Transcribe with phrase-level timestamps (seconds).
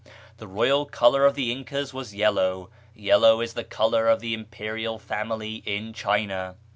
[0.37, 4.97] The royal color of the Incas was yellow; yellow is the color of the imperial
[4.97, 6.55] family in China.